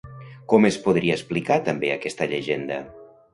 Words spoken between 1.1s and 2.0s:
explicar també